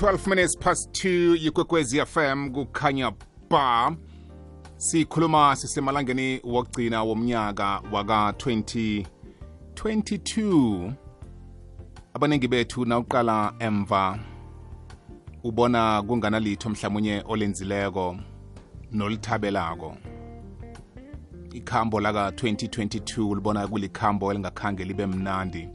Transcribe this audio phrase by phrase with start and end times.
[0.00, 3.12] 12 minutes past 2 yikwekwezi fm kukhanya
[3.50, 3.96] ba
[4.76, 10.92] sikhuluma sisemalangeni wokugcina womnyaka waka-2022
[12.14, 14.18] abaningi bethu nawuqala emva
[15.44, 18.16] ubona kunganalitho mhlawumunye olenzileko
[18.92, 19.96] nolithabelako
[21.52, 25.68] ikhambo laka-2022 libona kulikhambo elingakhange libe mnandi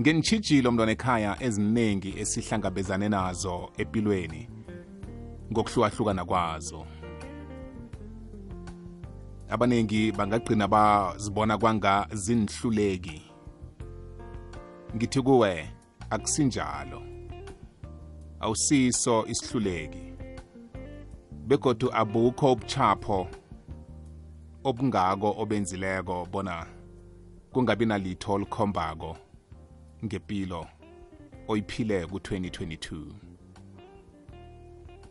[0.00, 4.48] ngenitshijilo mntwana ekhaya eziningi esihlangabezane nazo empilweni
[5.52, 6.86] ngokuhlukahlukana kwazo
[9.48, 13.22] abaningi bangagqina bazibona kwanga zinihluleki
[14.96, 15.52] ngithi kuwe
[16.10, 17.00] akusinjalo
[18.40, 20.04] awusiso isihluleki
[21.48, 23.26] begodu abukho ubuchapho
[24.64, 26.66] obungako obenzileko bona
[27.52, 29.16] kungabi nalitho olukhombako
[30.04, 30.66] ngempilo
[31.48, 33.04] oyiphile ku-2022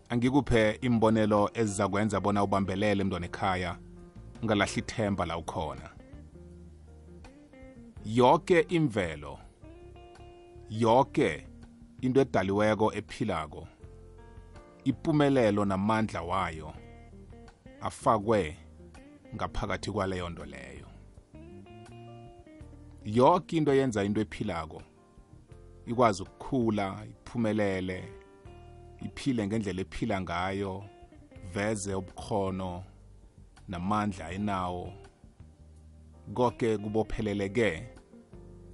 [0.10, 3.72] angikuphe imbonelo ezizakwenza bona ubambelele mntwana ekhaya
[4.42, 5.88] ungalahli ithemba la ukhona
[8.06, 9.40] yonke imvelo
[10.70, 11.48] yonke
[12.02, 13.68] into edaliweko ephilako
[14.84, 16.74] ipumelelo namandla wayo
[17.82, 18.58] afakwe
[19.36, 20.88] ngaphakathi kwaleyo nto leyo
[23.06, 24.82] yonke into yenza into ephilako
[25.90, 28.00] ikwazi ukukhula iphumelele
[29.08, 30.74] iphile ngendlela ephila ngayo
[31.54, 32.72] veze ubukhono
[33.72, 34.88] namandla enawo
[36.36, 37.72] konke kubopheleleke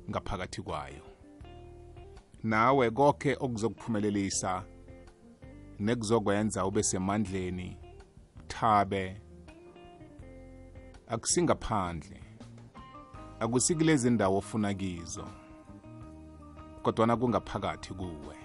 [0.10, 1.06] ngaphakathi kwayo
[2.52, 4.54] nawe konke okuzokuphumelelisa
[5.86, 7.70] nekuzokwenza ube semandleni
[8.52, 9.04] thabe
[11.14, 12.20] akusingaphandle
[13.42, 15.28] akusikulezi ndawo ofuna kizo
[16.86, 18.36] kodwana kungaphakathi kuwe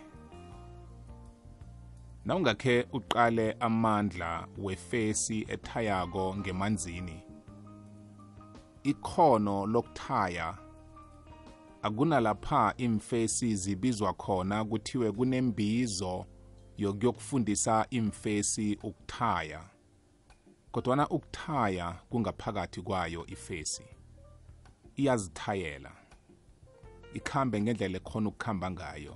[2.25, 7.23] nawungakhe uqale amandla wefesi ethayako ngemanzini
[8.83, 10.59] ikhono lokuthaya
[11.83, 16.27] akunalapha imfesi zibizwa khona kuthiwe kunembizo
[16.77, 19.61] yokuyokufundisa imfesi ukuthaya
[20.73, 23.85] kodwana ukuthaya kungaphakathi kwayo ifesi
[24.97, 25.91] iyazithayela
[27.17, 29.15] ikhambe ngendlela ekhona ukukhamba ngayo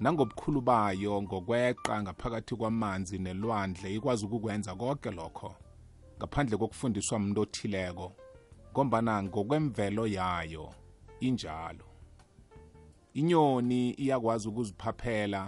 [0.00, 5.50] nangobukhulu bayo ngokweqa ngaphakathi kwamanzi nelwandle ikwazi ukukwenza konke lokho
[6.18, 8.06] ngaphandle kokufundiswa mntu othileko
[8.72, 10.74] ngombana ngokwemvelo yayo
[11.26, 11.86] injalo
[13.20, 15.42] inyoni iyakwazi ukuziphaphela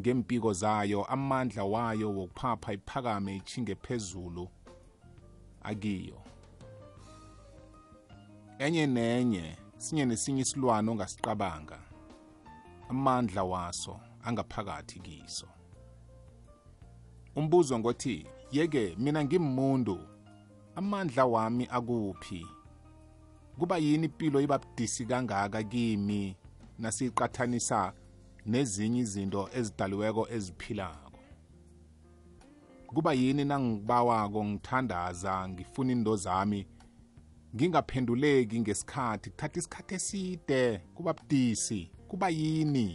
[0.00, 4.48] ngempiko zayo amandla wayo wokuphapha iphakame ichinge phezulu
[5.62, 6.16] akiyo
[8.58, 11.78] enye nenye sinye nesinye isilwane ongasiqabanga
[12.88, 15.46] amandla waso angaphakathi kiso
[17.36, 18.16] umbuzo ngothi
[18.52, 19.96] yeke mina ngimmuntu
[20.78, 22.42] amandla wami akuphi
[23.58, 26.20] kuba yini impilo ibabudisi kangaka kimi
[26.82, 27.80] nasiyiqathanisa
[28.50, 31.20] nezinye izinto ezidaliweko eziphilako
[32.92, 36.60] kuba yini nangibawako ngithandaza ngifuna into zami
[37.56, 40.60] ngingaphenduleki ngesikhathi kuthatha isikhathi eside
[40.94, 42.86] kuba budisi kuba yini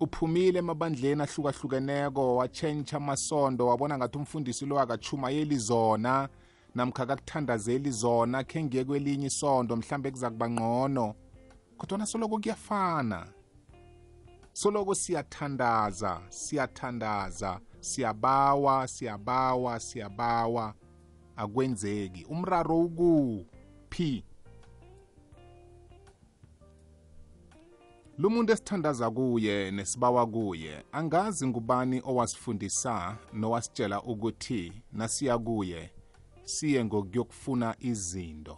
[0.00, 6.28] uphumile emabandleni ahlukahlukeneko watshentsha amasondo wabona ngathi umfundisi lo akachumayeli zona
[6.74, 11.06] namkha kakuthandazeli zona khe ngiye kwelinye isondo mhlambe kuza kuba ngqono
[11.78, 13.28] kodwana soloko kuyafana
[14.52, 20.74] soloko siyathandaza siyathandaza siyabawa siyabawa siyabawa
[21.42, 24.12] akwenzeki umraro ukuphi
[28.18, 32.94] lumuntu esithandaza kuye nesibawa kuye angazi ngubani owasifundisa
[33.40, 34.62] nowasitshela ukuthi
[34.98, 35.80] nasiya kuye
[36.52, 38.56] siye ngokuyokufuna izinto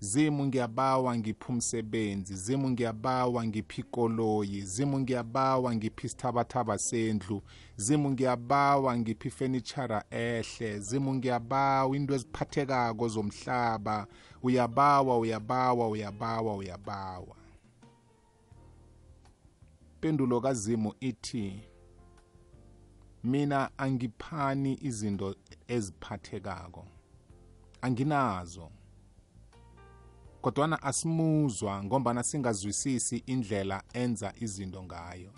[0.00, 7.36] zimu ngiyabawa ngiphi umsebenzi zimu ngiyabawa ngiphi ikoloyi zimu ngiyabawa ngiphi isithabathaba sendlu
[7.76, 13.96] zimu ngiyabawa ngiphi ifenitshara ehle zimu ngiyabawa into eziphathekako zomhlaba
[14.44, 17.36] uyabawa uyabawa uyabawa uyabawa
[19.94, 21.46] impendulo kazimu ithi
[23.24, 25.28] mina angiphani izinto
[25.76, 26.82] eziphathekako
[27.82, 28.68] anginazo
[30.46, 35.32] kodwana asimuzwa ngombana singazwisisi indlela enza izinto ngayo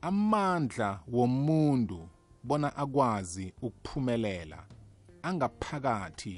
[0.00, 2.08] amandla womuntu
[2.42, 4.58] bona akwazi ukuphumelela
[5.28, 6.34] angaphakathi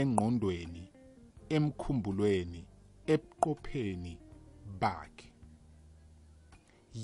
[0.00, 0.84] engqondweni
[1.56, 2.60] emkhumbulweni
[3.12, 4.14] ebuqopheni
[4.80, 5.28] bakhe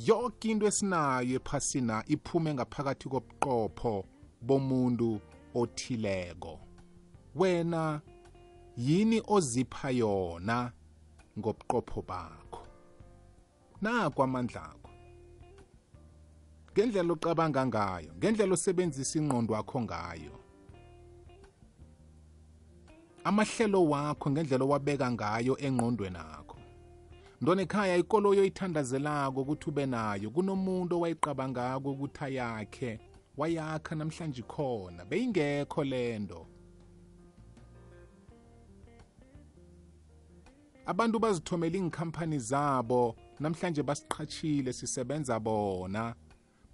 [0.07, 3.95] yonke into esinayo ephasina iphume ngaphakathi kobuqopho
[4.47, 5.09] bomuntu
[5.61, 6.53] othileko
[7.41, 7.83] wena
[8.77, 10.73] yini ozipha yona
[11.39, 12.67] ngobuqopho bakho
[13.83, 14.91] nakwamandla akho
[16.75, 20.35] ngendlela ocabanga ngayo ngendlela osebenzisa ingqondo wakho ngayo
[23.25, 26.59] amahlelo wakho ngendlela owabeka ngayo engqondweni akho
[27.43, 32.91] ntonekhaya ikolo oyithandazelako ukuthi ube nayo kunomuntu owayiqabangako ukuthi ayakhe
[33.39, 36.41] wayakha namhlanje khona beyingekho lento
[40.87, 46.15] abantu bazithomela iinkhampani zabo namhlanje basiqhatshile sisebenza bona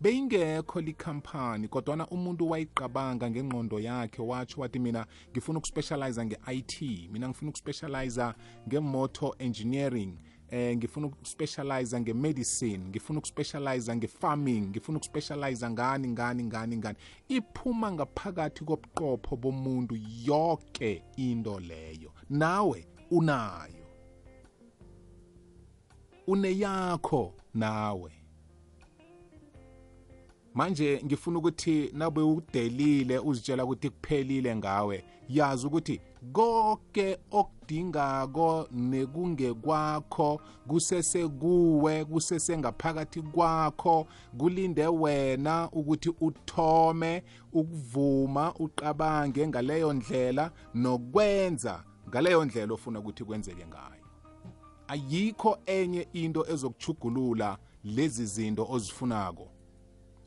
[0.01, 6.81] beyingekho likhampani kodwana umuntu wayiqabanga ngengqondo yakhe watsho wathi mina ngifuna ukuspecializa nge-it
[7.12, 8.35] mina ngifuna ukuspecializa
[8.69, 10.19] nge-motor engineering
[10.51, 16.99] eh ngifuna ukuspecializa nge-medicine ngifuna ukuspecializa nge-farming ngifuna ukuspecializa ngani ngani ngani ngani
[17.29, 23.80] iphuma ngaphakathi kobuqopho bomuntu yonke into leyo nawe unayo
[26.26, 28.12] uneyakho nawe
[30.55, 36.00] manje ngifuna ukuthi nabe udelile uzitshela ukuthi kuphelile ngawe yazi ukuthi
[36.32, 44.06] konke okudingako nekungekwakho kusese kuwe kusese ngaphakathi kwakho
[44.38, 54.00] kulinde wena ukuthi uthome ukuvuma uqabange ngaleyo ndlela nokwenza ngaleyo ndlela ofuna ukuthi kwenzeke ngayo
[54.90, 59.46] ayikho enye into ezokuchugulula lezi zinto ozifunako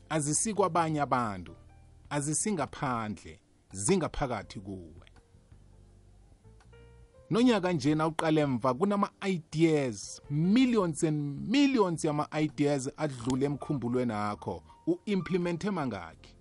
[0.08, 1.52] azisikwabanye abantu
[2.10, 3.40] azisingaphandle
[3.72, 5.06] zingaphakathi kuwe
[7.30, 11.18] nonyaka njena uqale emva kunama-ideas millions and
[11.50, 16.34] millions yama-ideas adlule emkhumbulweni akho u-implemente mangakhi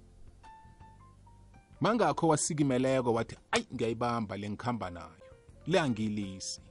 [1.81, 5.23] mangakho wasikimeleko wathi ayi ngiyayibamba le ngikhamba nayo
[5.67, 6.61] le angiyilisi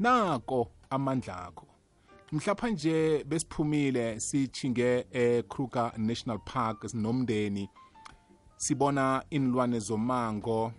[0.00, 1.66] nako amandla akho
[2.32, 7.68] mhlapha nje besiphumile sichinge eKruger National Park sinomndeni
[8.56, 10.72] sibona inilwane zomango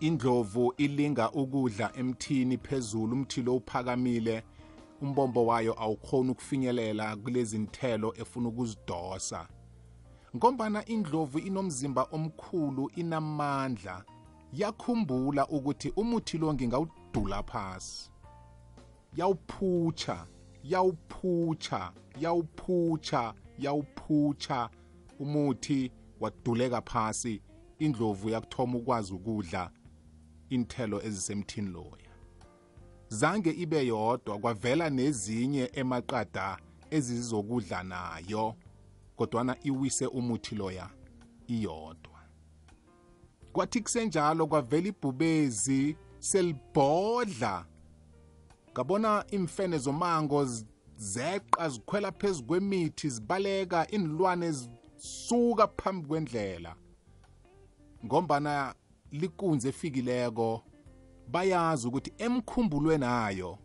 [0.00, 4.42] indlovu ilinga ukudla emthini phezulu umthilo uphakamile
[5.02, 9.48] umbombo wayo awukhoni ukufinyelela kulezi nthelo efuna ukuzidosa
[10.36, 14.04] ngombana indlovu inomzimba omkhulu inamandla
[14.52, 18.10] yakhumbula ukuthi umuthi lo ngingawudosa yadula phasi
[19.16, 20.26] yawuphutsha
[20.64, 24.70] yawuphutsha yawuphutsha yawuphutsha
[25.20, 25.90] umuthi
[26.20, 27.40] waduleka phasi
[27.78, 29.70] indlovu yakuthoma ukwazi ukudla
[30.50, 32.10] inthelo ezisemthini loya
[33.08, 36.58] zange ibe yodwa kwavela nezinye emaqada
[36.90, 38.54] ezizokudla nayo
[39.16, 40.90] kodwana iwise umuthi loya
[41.46, 42.18] iyodwa
[43.52, 47.66] kwathi kusenjalo kwavela ibhubezi selibhodla
[48.74, 50.48] ngabona imfene zomango
[50.96, 56.76] zeqa zikhwela phezu kwemithi zibaleka inilwane zisuka phambi kwendlela
[58.04, 58.74] ngombana
[59.10, 60.62] likunzi efikileko
[61.30, 63.58] bayazi ukuthi emkhumbulweni ayo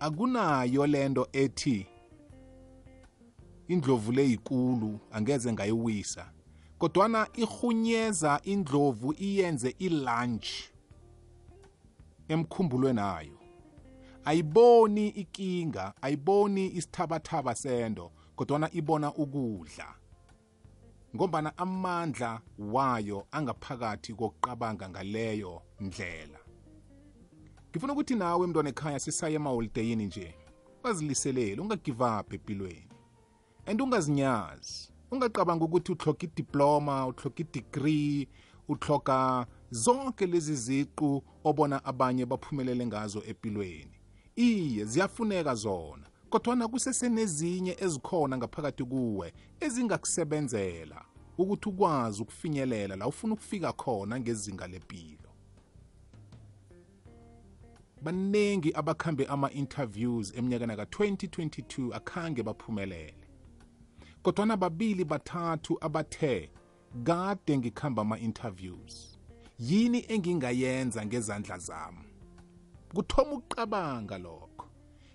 [0.00, 1.86] akunayo lento ethi
[3.68, 6.30] indlovu leyikulu angeze ngayiwisa
[6.78, 10.71] kodwana ihunyeza indlovu iyenze ilunch
[12.34, 13.38] emkhumbulweni ayo
[14.30, 18.04] ayiboni ikinga ayiboni isithabathaba sento
[18.36, 19.88] kodwana ibona ukudla
[21.14, 22.30] ngombana amandla
[22.74, 26.40] wayo angaphakathi kokuqabanga ngaleyo ndlela
[27.70, 30.28] ngifuna ukuthi nawe mntwana ekhaya sisaye emaholideyini nje
[30.80, 32.90] ungaziliseleli ungagivaphi empilweni
[33.68, 34.74] and ungazinyazi
[35.12, 38.20] ungaqabanga ukuthi uhloga idiploma uhloga idegree
[38.68, 43.98] uhloka zonke lezi ziqu obona abanye baphumelele ngazo empilweni
[44.36, 51.00] iye ziyafuneka zona kodwana kusesenezinye ezikhona ngaphakathi kuwe ezingakusebenzela
[51.38, 55.28] ukuthi ukwazi ukufinyelela la ufuna ukufika khona ngezinga lempilo
[58.02, 63.26] baningi abakhambe ama-interviews eminyakana ka-2022 akhange baphumelele
[64.22, 66.50] kodwana babili bathathu abathe
[67.04, 69.18] kade ngikhamba ama-interviews
[69.58, 71.98] yini engingayenza ngezandla zami
[72.94, 74.66] kuthoma ukuqabanga lokho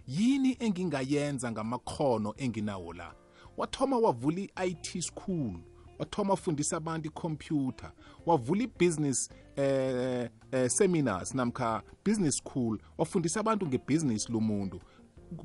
[0.07, 3.15] yini engingayenza ngamakhono enginawo la
[3.57, 5.59] wathoma wavula i-IT school
[5.99, 7.91] wathoma wafundisa abantu ikhompyutha
[8.25, 14.81] wavula i-business eh, eh, seminars namkha business school wafundisa abantu ngebhizinisi lomuntu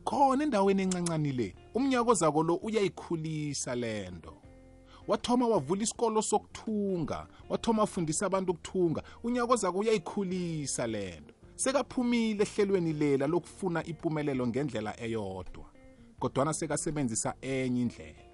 [0.05, 4.42] khona endaweni encancane le umnyaka ozako lo uyayikhulisa lento
[5.09, 13.85] wathoma wavula isikolo sokuthunga wathoma afundisa abantu ukuthunga unyakoza kuyayikhulisa lento sekaphumile ehlelweni lela lokufuna
[13.85, 15.65] impumelelo ngendlela eyodwa
[16.19, 18.33] kodwana sekasebenzisa enye indlela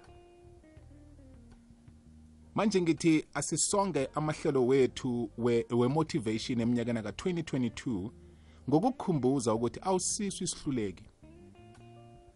[2.55, 5.29] manje ngithi asisonge amahlelo wethu
[5.71, 8.09] we-motivation we eminyakeni ka-2022
[8.69, 11.05] ngokukukhumbuza ukuthi awusiswe isihluleki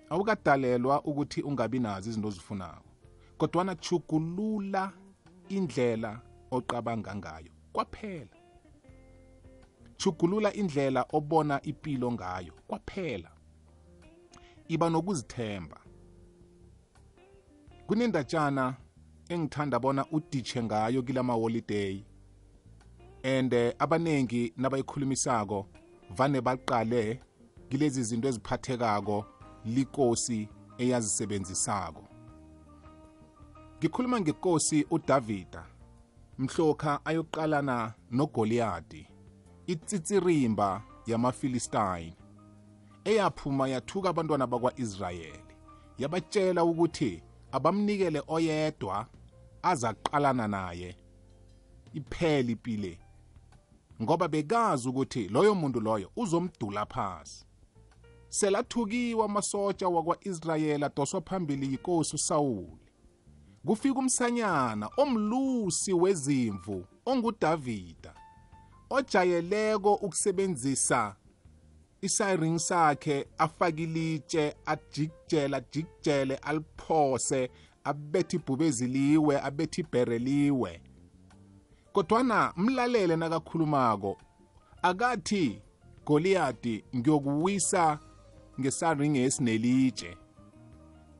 [0.10, 2.93] awukadalelwa ukuthi ungabi nazo izinto ozifunako
[3.44, 4.92] kodwana chukulula
[5.50, 6.22] indlela
[6.52, 8.36] oqabanga ngayo kwaphela
[10.00, 13.32] chugulula indlela obona impilo ngayo kwaphela
[14.68, 15.78] iba nokuzithemba
[17.88, 18.78] kunendatshana
[19.34, 22.00] engithanda bona uditshe ngayo kilama holiday
[23.24, 25.68] and abanengi nabayikhulumisako
[26.18, 27.20] vane baqale
[27.70, 29.26] kilezi zinto eziphathekako
[29.76, 30.48] likosi
[30.78, 32.12] eyazisebenzisako
[33.84, 35.66] ngikhuluma ngenkosi uDavida
[36.38, 39.08] mhlokha ayoqalana noGoliathi
[39.74, 40.70] itsitirimba
[41.10, 42.13] yamaFilistine
[43.12, 45.56] eyaphuma yathuka abantwana bakwaIsrayeli
[46.02, 47.12] yabatshela ukuthi
[47.52, 48.96] abamnikele oyedwa
[49.72, 50.90] azaqalana naye
[51.94, 52.94] iphele impile
[54.02, 57.46] ngoba bekazi ukuthi loyo muntu loyo uzomdula phansi
[58.30, 62.83] selathukiwa amasotsha wakwa-israyeli adoswa phambili yinkosi usawuli
[63.65, 68.13] kufika umsanyana omlusi wezimvu onguDavida
[68.89, 71.15] ojayeleko ukusebenzisa
[72.01, 77.50] isiring sakhe afakilitshe ajikjele ajikjele aliphose
[77.84, 80.82] abethe ibhubeziliwe abethe ibhereliwe
[81.93, 84.17] kodwana mlalele nakakhulumako
[84.82, 85.62] akathi
[86.05, 88.00] goliyadi ngiyokuwisa
[88.60, 90.17] ngesaringe esinelitshe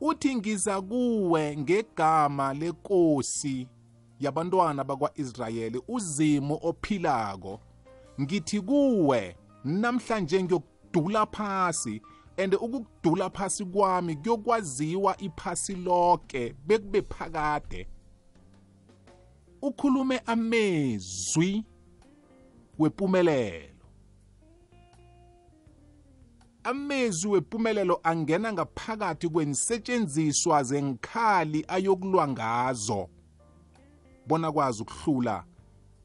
[0.06, 3.68] uthi ngiza kuwe ngegama lenkosi
[4.20, 7.60] yabantwana bakwa-Israyeli uzimo ophilako
[8.22, 12.00] ngithi kuwe namhlanje ngiyokudula phasi
[12.36, 17.88] and ukukudula phasi kwami kuyokwaziwa iphasi lonke bekube phakade
[19.62, 21.64] ukhulume amezwi
[22.78, 23.73] wempumelelo
[26.64, 33.08] amezwi wempumelelo angena ngaphakathi kwensetshenziswa zenkhali ayokulwa ngazo
[34.26, 35.44] bona kwazi ukuhlula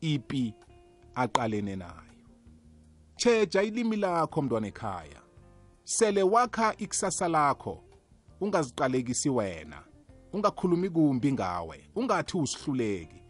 [0.01, 0.53] ipi
[1.15, 2.11] aqalene nayo
[3.15, 5.21] cheja ilimi lakho mntwana ekhaya
[5.83, 7.83] sele wakha ikusasa lakho
[8.41, 9.83] ungaziqalekisi wena
[10.33, 13.21] ungakhulumi kumbi ngawe ungathi usihluleki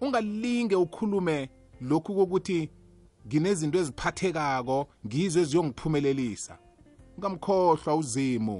[0.00, 1.48] ungalinge ukhulume
[1.80, 2.70] lokhu kokuthi
[3.26, 6.54] nginezinto eziphathekako ngizo eziyongiphumelelisa
[7.16, 8.56] ungamkhohlwa uzimu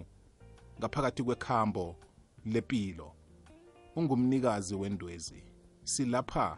[0.81, 1.97] ngaphakathi kwekhambo
[2.53, 3.13] lepilo
[3.97, 5.43] ungumnikazi wendwezi
[5.93, 6.57] silapha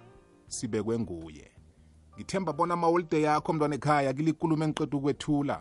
[0.54, 1.50] sibekwe nguye
[2.16, 5.56] ngithemba bona amaholide yakho mntwana ekhaya kilikulumo engiqeda ukwethula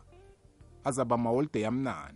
[0.87, 2.13] azaba amaholide yamnani